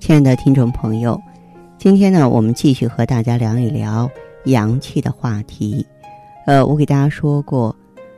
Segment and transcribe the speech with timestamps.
[0.00, 1.20] 亲爱的听众朋友，
[1.76, 4.08] 今天呢，我们继续和大家聊一聊
[4.44, 5.84] 阳气的话题。
[6.46, 7.74] 呃，我给大家说过，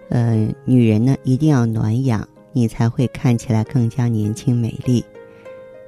[0.09, 5.05] 呃，女人呢一定要暖养，你才会看起来更加年轻美丽。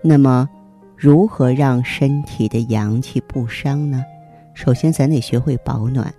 [0.03, 0.49] 那么，
[0.97, 4.03] 如何让身体的阳气不伤呢？
[4.55, 6.13] 首先，咱得学会保暖。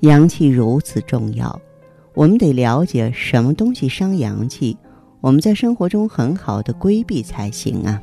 [0.00, 1.58] 阳气如此重要，
[2.12, 4.76] 我们得了解什么东西伤阳气，
[5.22, 8.02] 我们在生活中很好的规避才行啊。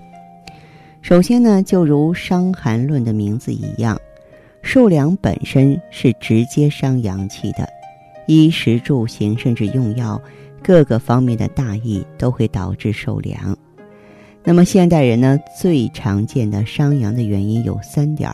[1.04, 4.00] 首先呢，就如《伤寒论》的名字一样，
[4.62, 7.68] 受凉本身是直接伤阳气的，
[8.26, 10.20] 衣食住行甚至用药
[10.64, 13.56] 各个方面的大意都会导致受凉。
[14.46, 18.34] 那么现代人呢，最常见的伤阳的原因有三点：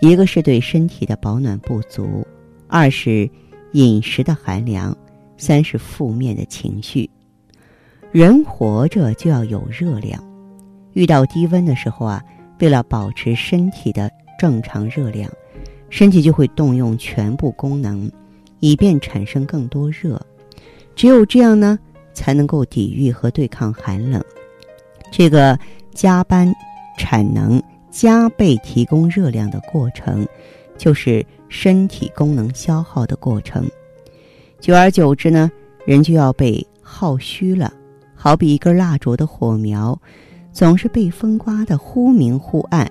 [0.00, 2.26] 一个是对身体的保暖不足，
[2.68, 3.28] 二是
[3.72, 4.94] 饮食的寒凉，
[5.38, 7.08] 三是负面的情绪。
[8.12, 10.22] 人活着就要有热量。
[10.96, 12.24] 遇到低温的时候啊，
[12.58, 15.30] 为了保持身体的正常热量，
[15.90, 18.10] 身体就会动用全部功能，
[18.60, 20.18] 以便产生更多热。
[20.94, 21.78] 只有这样呢，
[22.14, 24.24] 才能够抵御和对抗寒冷。
[25.12, 25.58] 这个
[25.92, 26.50] 加班
[26.96, 30.26] 产能、加倍提供热量的过程，
[30.78, 33.68] 就是身体功能消耗的过程。
[34.60, 35.52] 久而久之呢，
[35.84, 37.70] 人就要被耗虚了，
[38.14, 40.00] 好比一根蜡烛的火苗。
[40.56, 42.90] 总是被风刮得忽明忽暗，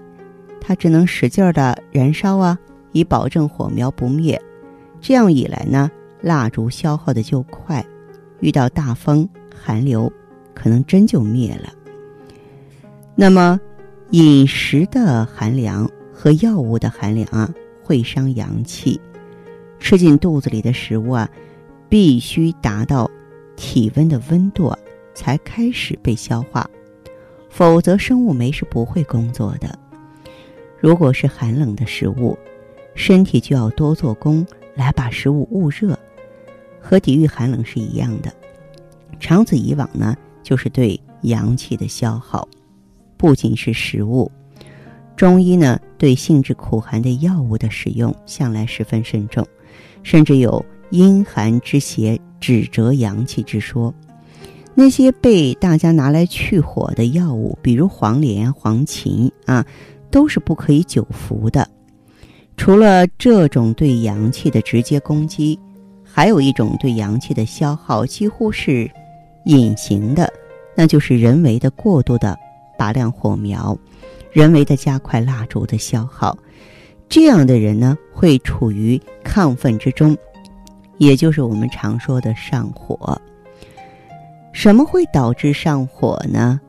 [0.62, 2.56] 它只能使劲儿的燃烧啊，
[2.92, 4.40] 以保证火苗不灭。
[5.02, 5.90] 这样一来呢，
[6.22, 7.84] 蜡烛消耗的就快，
[8.40, 10.14] 遇到大风寒流，
[10.54, 11.74] 可能真就灭了。
[13.16, 13.60] 那么，
[14.12, 17.52] 饮食的寒凉和药物的寒凉啊，
[17.82, 19.02] 会伤阳气。
[19.80, 21.28] 吃进肚子里的食物啊，
[21.90, 23.10] 必须达到
[23.56, 24.72] 体温的温度，
[25.16, 26.70] 才开始被消化。
[27.56, 29.80] 否则，生物酶是不会工作的。
[30.78, 32.38] 如果是寒冷的食物，
[32.96, 34.46] 身体就要多做工
[34.76, 35.98] 来把食物捂热，
[36.82, 38.30] 和抵御寒冷是一样的。
[39.22, 42.46] 长此以往呢，就是对阳气的消耗。
[43.16, 44.30] 不仅是食物，
[45.16, 49.48] 中医呢对性质苦寒的药物的使用向来十分慎重，
[50.04, 53.96] 甚至有阴寒之邪，指折阳气之说。
[54.78, 59.66] 那些被大家拿来去火的药物，比如黄连、黄芩啊，
[60.12, 61.66] 都是不可以久服的。
[62.58, 65.58] 除了这种对阳气的直接攻击，
[66.04, 68.90] 还有一种对阳气的消耗，几乎是
[69.46, 70.32] 隐形的，
[70.76, 72.38] 那就是人为的过度的
[72.78, 73.78] 拔亮火苗，
[74.32, 76.38] 人为的加快蜡烛的消耗。
[77.08, 80.18] 这样的人呢，会处于亢奋之中，
[80.98, 83.20] 也就是我们常说的上火。
[84.66, 86.60] 什么会导致上火呢？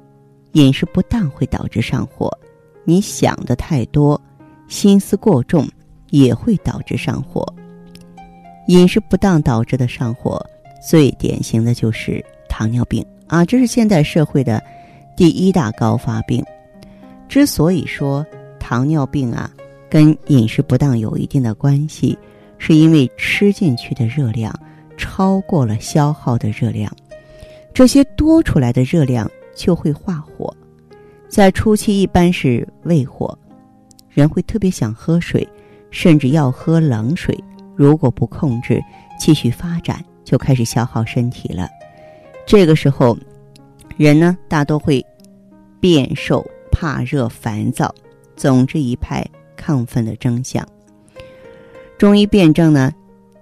[0.53, 2.31] 饮食不当会导致上火，
[2.85, 4.21] 你想的太多，
[4.69, 5.67] 心思过重
[6.11, 7.43] 也会导致上火。
[8.67, 10.39] 饮食不当导致的上火，
[10.87, 14.63] 最典型的就是糖尿病啊，这是现代社会的
[15.17, 16.45] 第一大高发病。
[17.31, 18.23] 之所以说
[18.61, 19.51] 糖尿病啊
[19.89, 22.19] 跟饮食不当有一定的关系，
[22.59, 24.55] 是因为吃进去的热量
[24.99, 26.95] 超过了消耗的热量。
[27.77, 30.51] 这些多出来的热量就会化火，
[31.29, 33.39] 在初期一般是胃火，
[34.09, 35.47] 人会特别想喝水，
[35.91, 37.39] 甚至要喝冷水。
[37.75, 38.83] 如果不控制，
[39.21, 41.69] 继续发展就开始消耗身体了。
[42.47, 43.15] 这个时候，
[43.99, 45.05] 人呢大多会
[45.79, 47.95] 变瘦、怕热、烦躁，
[48.37, 49.23] 总之一派
[49.55, 50.67] 亢奋的征象。
[51.99, 52.91] 中医辨证呢，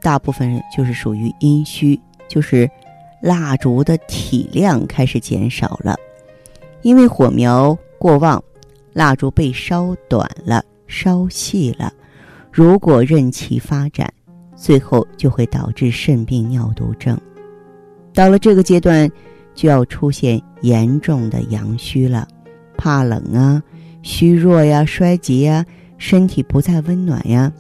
[0.03, 1.97] 大部分人就是属于阴虚，
[2.27, 2.69] 就是。
[3.25, 5.97] 蜡烛的体量开始减少了，
[6.83, 8.43] 因为火苗过旺，
[8.93, 11.91] 蜡烛被烧短了、烧细了。
[12.53, 14.13] 如果任其发展，
[14.55, 17.19] 最后就会导致肾病、尿毒症。
[18.13, 19.11] 到了这个阶段，
[19.55, 22.29] 就要出现严重的阳虚了，
[22.77, 23.63] 怕冷啊、
[24.03, 25.65] 虚弱呀、衰竭呀，
[25.97, 27.51] 身体不再温暖呀。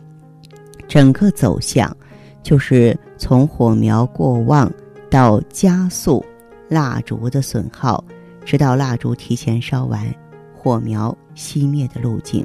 [0.86, 1.96] 整个走向
[2.42, 4.70] 就是从火苗过旺。
[5.14, 6.24] 到加速
[6.68, 8.04] 蜡烛的损耗，
[8.44, 10.12] 直到蜡烛提前烧完，
[10.52, 12.44] 火苗熄灭的路径。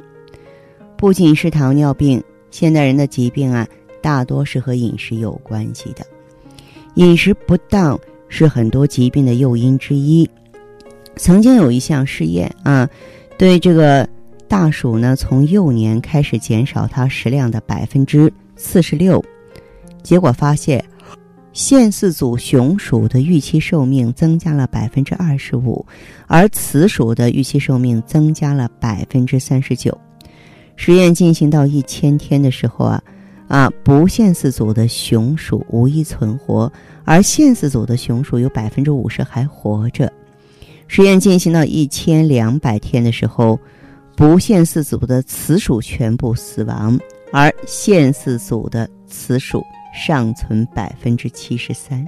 [0.96, 2.22] 不仅是糖尿病，
[2.52, 3.66] 现代人的疾病啊，
[4.00, 6.06] 大多是和饮食有关系的。
[6.94, 10.30] 饮食不当是很多疾病的诱因之一。
[11.16, 12.88] 曾经有一项试验啊，
[13.36, 14.08] 对这个
[14.46, 19.20] 大鼠呢，从幼年开始减少它食量的百分之四十六，
[20.04, 20.84] 结果发现，
[21.60, 25.84] 线四组雄鼠的预期寿命增加了百分之二十五，
[26.26, 29.96] 而雌鼠的预期寿命增加了百分之三十九。
[30.74, 33.02] 实验进行到一千天的时候啊，
[33.46, 36.72] 啊，不限四组的雄鼠无一存活，
[37.04, 40.10] 而限四组的雄鼠有百分之五十还活着。
[40.88, 43.60] 实验进行到一千两百天的时候，
[44.16, 46.98] 不限四组的雌鼠全部死亡，
[47.30, 52.06] 而限四组的雌鼠尚存百分之七十三。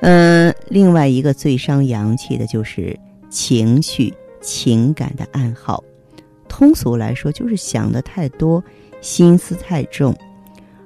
[0.00, 2.98] 嗯，另外一个最伤阳气的就是
[3.30, 5.82] 情绪、情感的暗号。
[6.48, 8.62] 通俗来说，就是想的太多，
[9.00, 10.14] 心思太重，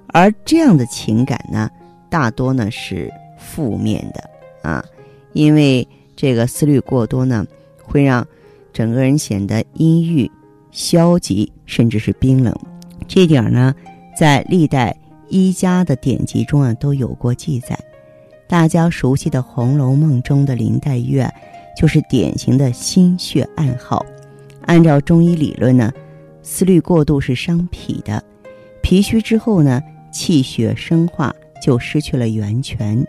[0.09, 1.69] 而这样的情感呢，
[2.09, 4.31] 大多呢是负面的
[4.63, 4.85] 啊，
[5.33, 5.87] 因为
[6.17, 7.47] 这个思虑过多呢，
[7.83, 8.27] 会让
[8.73, 10.31] 整个人显得阴郁、
[10.71, 12.55] 消极，甚至是冰冷。
[13.07, 13.75] 这点呢，
[14.17, 14.97] 在历代
[15.29, 17.79] 医家的典籍中啊都有过记载。
[18.47, 21.31] 大家熟悉的《红楼梦》中的林黛玉啊，
[21.77, 24.05] 就是典型的心血暗耗。
[24.63, 25.93] 按照中医理论呢，
[26.43, 28.23] 思虑过度是伤脾的，
[28.83, 33.07] 脾虚之后呢，气血生化就失去了源泉，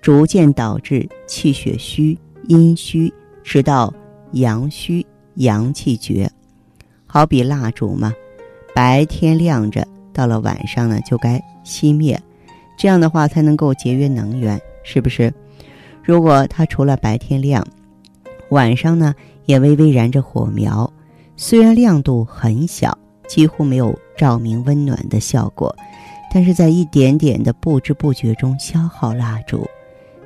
[0.00, 3.12] 逐渐导致气血虚、阴虚，
[3.42, 3.92] 直到
[4.32, 5.04] 阳虚、
[5.34, 6.30] 阳气绝。
[7.06, 8.12] 好比蜡烛嘛，
[8.74, 12.18] 白天亮着，到了晚上呢就该熄灭，
[12.78, 15.30] 这样的话才能够节约能源，是不是？
[16.02, 17.62] 如果它除了白天亮，
[18.48, 20.90] 晚上呢也微微燃着火苗。
[21.36, 22.96] 虽然亮度很小，
[23.28, 25.76] 几乎没有照明温暖的效果，
[26.32, 29.64] 但是在一点点的不知不觉中消耗蜡烛。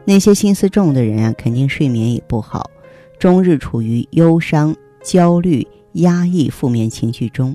[0.04, 2.70] 那些心思重的人啊，肯定睡眠也不好，
[3.18, 7.54] 终日处于忧伤、焦虑、压抑、负面情绪中。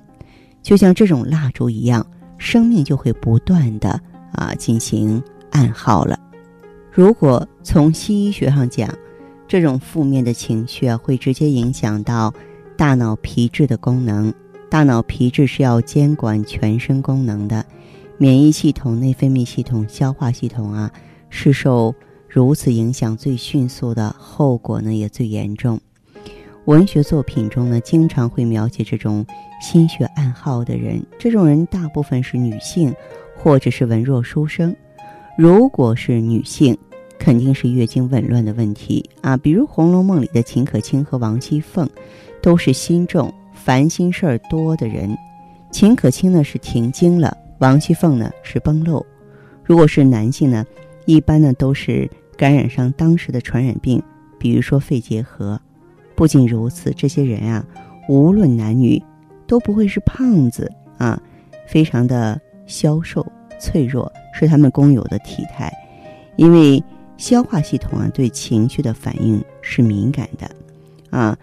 [0.61, 2.05] 就像这种蜡烛一样，
[2.37, 3.99] 生命就会不断的
[4.31, 6.19] 啊进行暗耗了。
[6.91, 8.89] 如果从西医学上讲，
[9.47, 12.33] 这种负面的情绪啊，会直接影响到。
[12.75, 14.31] 大脑皮质的功能，
[14.69, 17.65] 大脑皮质是要监管全身功能的，
[18.19, 20.91] 免疫系统、内分泌系统、消化系统啊，
[21.31, 21.95] 是受
[22.29, 25.79] 如此影响最迅速的，后果呢也最严重。
[26.67, 29.25] 文学作品中呢，经常会描写这种
[29.61, 32.93] 心血暗耗的人，这种人大部分是女性，
[33.37, 34.75] 或者是文弱书生。
[35.37, 36.77] 如果是女性，
[37.17, 41.89] 肯定是月经紊乱的问题啊，比如《红楼梦》里的秦可卿和王熙凤。
[42.39, 45.17] 都是心重、烦心事儿多的人。
[45.71, 49.05] 秦可卿呢是停经了，王熙凤呢是崩漏。
[49.63, 50.63] 如果是男性呢，
[51.05, 54.01] 一般呢都是感染上当时的传染病，
[54.37, 55.56] 比如说肺结核。
[56.17, 57.65] 不仅如此，这些人啊，
[58.09, 59.01] 无论男女，
[59.45, 61.21] 都不会是胖子啊，
[61.67, 63.25] 非常的消瘦、
[63.57, 65.71] 脆弱，是他们共有的体态。
[66.35, 66.83] 因为
[67.17, 70.49] 消化系统啊对情绪的反应是敏感的，
[71.11, 71.37] 啊。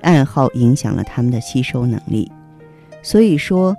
[0.00, 2.30] 暗号影响了他们的吸收能力，
[3.02, 3.76] 所以说，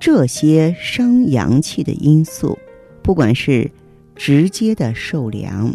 [0.00, 2.58] 这些伤阳气的因素，
[3.02, 3.70] 不管是
[4.16, 5.72] 直接的受凉、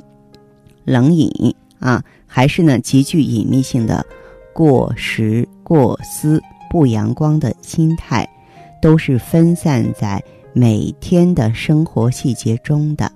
[0.83, 4.05] 冷饮啊，还是呢极具隐秘性的
[4.53, 8.27] 过食、过思、不阳光的心态，
[8.81, 13.11] 都是分散在每天的生活细节中的，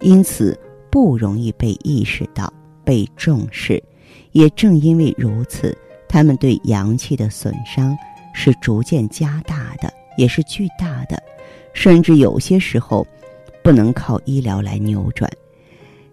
[0.00, 0.58] 因此
[0.90, 2.52] 不容易被意识到、
[2.84, 3.82] 被重视。
[4.32, 5.76] 也正因为如此。
[6.08, 7.96] 他们对阳气的损伤
[8.34, 11.22] 是逐渐加大的，也是巨大的，
[11.72, 13.06] 甚至有些时候
[13.64, 15.30] 不能靠医疗来扭转。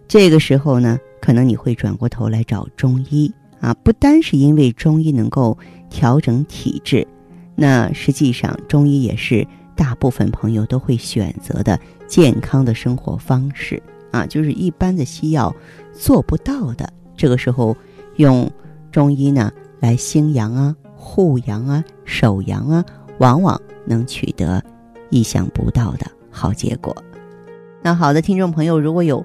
[0.08, 5.56] 这个时候呢，可能你会转过头来找中医啊，不单是因为中医能够
[5.88, 7.06] 调整体质，
[7.54, 9.46] 那实际上中医也是
[9.76, 15.54] 大部分朋友都会选择的健康的生活方式啊，就是一般的西药
[15.92, 16.92] 做不到的。
[17.16, 17.76] 这个时候
[18.16, 18.50] 用
[18.90, 19.52] 中医呢。
[19.82, 22.84] 来兴阳啊，护阳啊，守阳啊，
[23.16, 24.62] 往往能取得
[25.08, 26.94] 意想不到的好结果。
[27.80, 29.24] 那好的，听众朋友，如果有